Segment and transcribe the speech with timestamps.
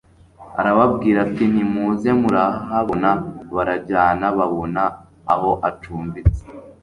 [0.59, 3.09] Arababwira ati: "Nimuze murahabona".
[3.55, 4.83] Barajyana babona
[5.33, 6.41] aho acumbitse,...